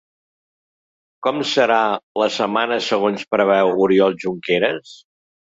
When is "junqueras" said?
4.27-4.99